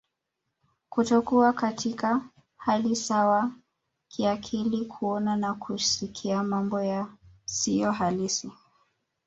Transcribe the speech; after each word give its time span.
Kutokuwa 0.89 1.53
katika 1.53 2.21
hali 2.57 2.95
sawa 2.95 3.51
kiakili 4.07 4.85
kuona 4.85 5.47
au 5.47 5.55
kusikia 5.55 6.43
mambo 6.43 6.81
yasiyohalisi 6.81 8.51